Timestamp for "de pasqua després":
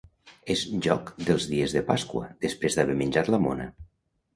1.77-2.79